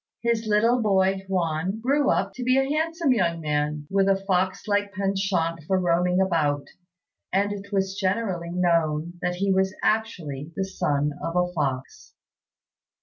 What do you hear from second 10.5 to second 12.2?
the son of a fox.